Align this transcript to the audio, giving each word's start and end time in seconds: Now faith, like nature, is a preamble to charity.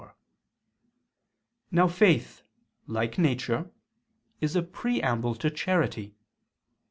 Now 1.69 1.87
faith, 1.87 2.41
like 2.87 3.19
nature, 3.19 3.69
is 4.39 4.55
a 4.55 4.63
preamble 4.63 5.35
to 5.35 5.51
charity. 5.51 6.15